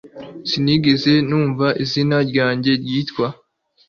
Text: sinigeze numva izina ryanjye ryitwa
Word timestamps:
sinigeze 0.49 1.11
numva 1.29 1.67
izina 1.83 2.17
ryanjye 2.29 2.71
ryitwa 2.83 3.25